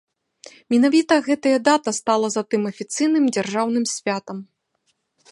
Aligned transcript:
Менавіта 0.73 1.17
гэтая 1.27 1.57
дата 1.67 1.93
стала 1.97 2.27
затым 2.37 2.61
афіцыйным 2.71 3.23
дзяржаўным 3.35 3.85
святам. 3.93 4.37